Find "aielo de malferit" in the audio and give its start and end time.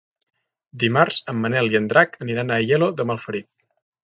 2.65-3.51